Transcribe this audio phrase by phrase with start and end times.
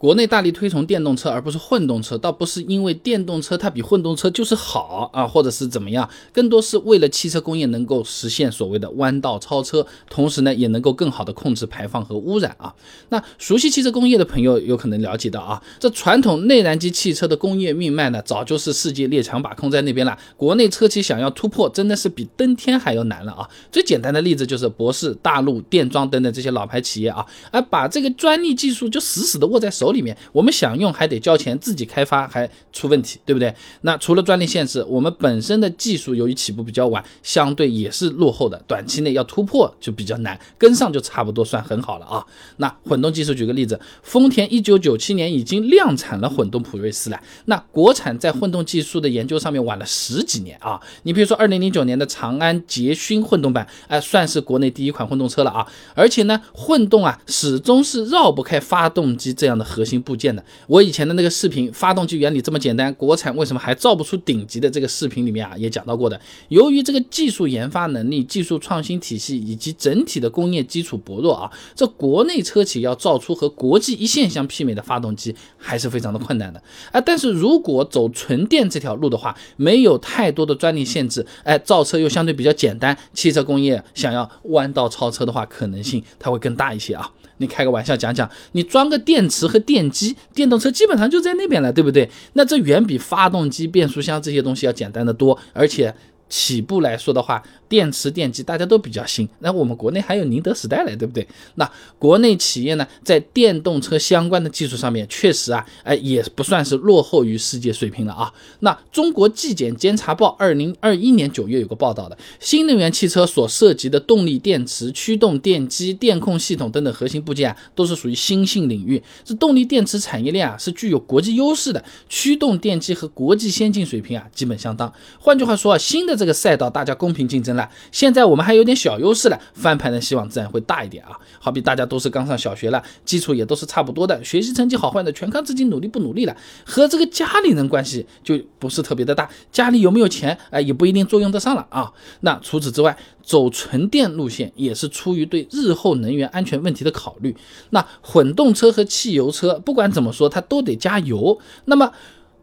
[0.00, 12.74] 国内大力推崇电动车，而不是混动车，倒不是因为电动车它比混动车就是好啊，或者是怎么样，更多是为了汽车工业能够实现所谓的弯道超车，同时呢，也能够更好的控制排放和污染啊。
[13.10, 20.16] 那熟悉汽车工业的朋友有可能了解到啊，这传统内燃机汽车的工业命脉呢，早就是世界列强把控在那边了。
[20.38, 23.46] 国内车企想要突破，真的是比登天还要难了啊。
[23.70, 29.89] 最简单的例子就是博世、大陆、电装等等这些老牌企业啊，而把这个专利技术就死死的握在手。
[29.92, 33.54] 里面我们想用还得交钱，自己开发还出问题，对不对？
[33.82, 42.24] 那除了专利限制，我们本身的技术由于起步比较晚，相对也是落后的，短期内要突破就比较难，跟上就差不多算很好了啊。
[42.56, 50.80] 那混动技术，举个例子，丰田一九九七年已经量产了混动普锐斯了，那国产在混动技术的研究上面晚了十几年啊。
[51.02, 55.66] 你比如说二零零九年的长安捷勋混动版，哎，算是国内第一款混动车了啊。
[55.94, 64.68] 而且呢，混动啊，始终是绕不开发动机这样的核核心部件的，我以前的那个视频，发动机原理这么简单，国产为什么还造不出顶级的？
[64.68, 77.00] 这个视频里面啊也讲到过的，由于这个技术研发能力、技术创新体系以及整体的工业基础薄弱啊，这国内车企要造出和国际一线相媲美的发动机还是非常的困难的啊。
[77.00, 87.10] 但是如果走纯电这条路的话，没有太多的专利限制，哎，造车又相对比较简单，汽车工业想要弯道超车的话，可能性它会更大一些啊。
[87.38, 92.10] 你开个玩笑讲讲，你装个电池和电机，电动车基本上就在那边了，对不对？
[92.32, 95.94] 那这远比发动机、变速箱这些东西要简单的多，而且。
[96.30, 101.26] 起步来说的话，电池电机大家都比较新，那我们国内还有宁德时代嘞，对不对？
[101.56, 108.32] 那国内企业呢，在电动车相关的技术上面，确实啊，哎，也不算是落后于世界水平了啊。
[108.60, 119.02] 那中国纪检监察报二零二一年九月有个报道的，新能源汽车所涉及的动力电池、驱动电机、电控系统等等核心部件啊，都是属于新兴领域。
[119.24, 124.92] 这动力电池产业链啊，是具有国际优势的，驱动电机和国际先进水平啊，基本相当。
[125.18, 131.18] 换句话说啊，新的这个赛道大家公平竞争了，现在我们还有点小优势了，翻盘的希望自然会大一点啊。
[131.38, 136.36] 好比大家都是刚上小学了，基础也都是差不多的，学习成绩好坏的全靠自己努力不努力了，
[136.66, 141.90] 和这个家里人关系就不是特别的大，家里有没有钱哎也不一定作用得上了啊。
[142.20, 147.34] 那除此之外，走纯电路线也是出于对日后能源安全问题的考虑。
[147.70, 151.90] 那混动车和汽油车不管怎么说，它都得加油，那么。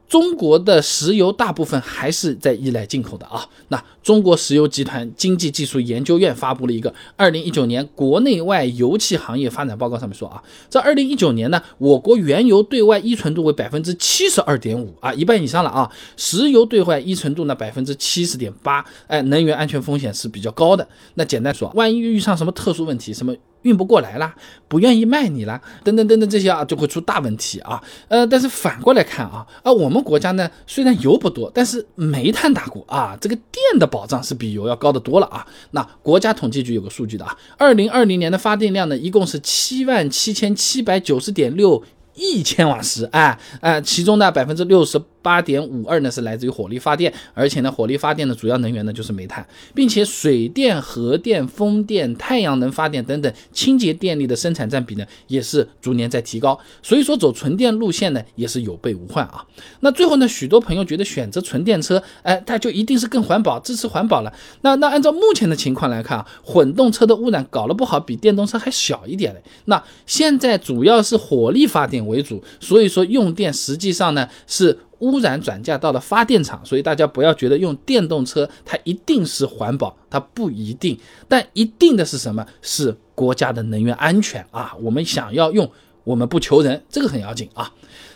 [0.07, 3.45] 中国的石油大部分还是在依赖进口的啊。
[3.67, 15.91] 那中国石油集团经济技术研究院发布了一个二零一九年国内外油气行业发展报告，上面说啊，在二零一九年呢，我国原油对外依存度为百分之七十二点五啊，一半以上了啊。
[16.15, 20.87] 石油对外依存度呢百分之七十点八，哎，能源安全风险是比较高的。
[21.15, 23.35] 那简单说，万一遇上什么特殊问题，什么？
[23.63, 24.35] 运不过来啦，
[24.67, 27.81] 不愿意卖你啦，等等等等这些啊，就会出大问题啊。
[28.07, 35.45] 呃，但是反过来看啊，啊，我们国家呢虽然油不多，但是煤炭大国啊，这个电的保障是比油要高得多了啊。
[35.71, 45.01] 那国家统计局有个数据的啊，二零二零年的发电量呢，一共是七万七千七百九十点六亿千瓦时，哎哎，其中呢百分之六十。
[45.27, 49.45] 八点五二呢是来自于火力发电，而且呢火力发电的主要能源呢就是煤炭，
[49.75, 59.43] 并且水电、核电、风电、太阳能发电等等清洁电力的生产占比呢也是逐年在提高，所以说走纯电路线呢也是有备无患啊。
[59.81, 64.31] 那最后呢，许多朋友觉得选择纯电车，哎，它就一定是更环保，支持环保了。
[64.61, 69.43] 那那按照目前的情况来看啊，混动车的污染搞了不好比电动车还小一点嘞。
[69.65, 74.79] 那现在主要是火力发电为主，所以说用电实际上呢是。
[74.99, 80.97] 污染转嫁到了发电厂，所以大家不要觉得用电动车它一定是环保，它不一定。
[81.27, 82.45] 但一定的是什么？
[82.61, 84.75] 是国家的能源安全啊！
[84.81, 85.69] 我们想要用，
[86.03, 87.71] 我们不求人，这个很要紧啊。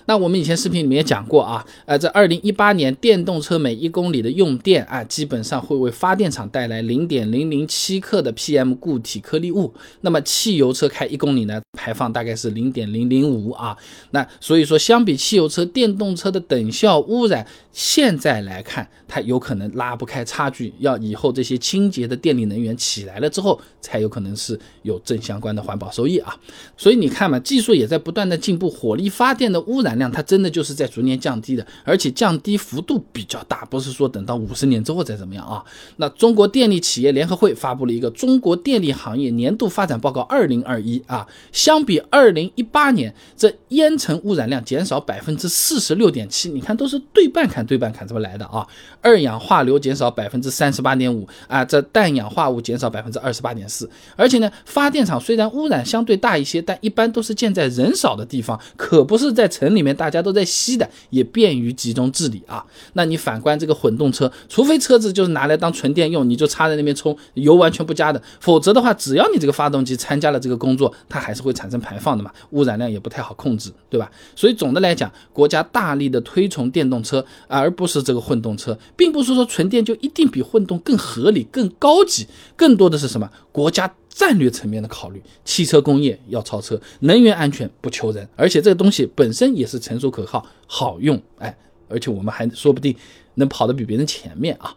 [0.06, 9.74] 那我们以前视频里面也讲过啊，呃，在二零一八年，电动车每一公里的用电啊，基本上会为发电厂带来零点零零七克的 PM 固体颗粒物。
[10.02, 13.78] 那么汽油车开一公里呢，排放大概是零点零零五啊。
[14.10, 20.74] 那所以说，相比汽油车，电动车的等效污染，现在来看，它有可能拉不开差距。
[20.80, 26.36] 要以后这些清洁的电力能源起来了之后，才有可能是有正相关的环保收益啊。
[26.76, 29.91] 所以你看嘛，技术也在不断的进步，火力发电的污染。
[29.92, 35.62] 产量它真的就是在逐年降低的，而且降低幅度比较大，不是说等到五十年之后再怎么样啊。
[35.98, 48.66] 那中国电力企业联合会发布了一个《中国电力行业年度发展报告二零二一》啊，相比二零一八年，这烟尘污染量减少百分之四十六点七，你看都是对半砍对半砍这么来的啊。
[49.02, 62.64] 二氧化硫减少百分之三十八点五啊，这氮氧化物减少百分之二十八点四，而且呢，发电厂虽然污染相对大一些，但一般都是建在人少的地方，可不是在城里里面大家都在吸的，也便于集中治理啊。
[62.94, 74.10] 那你反观这个混动车，除非车子就是拿来当纯电用，你就插在那边充，油完全不加的，否则的话，只要你这个发动机参加了这个工作，它还是会产生排放的嘛，污染量也不太好控制，对吧？
[74.36, 83.30] 所以总的来讲，国家大力的推崇电动车，而不是这个混动车，并不是说纯电就一定比混动更合理、更高级，更多的是什么？
[83.52, 83.92] 国家。
[84.14, 92.96] 战略层面的考虑，汽车工业要超车，能源安全不求人，而且这个东西本身也是成熟可靠、好用，哎，而且我们还说不定
[93.36, 94.76] 能跑得比别人前面啊。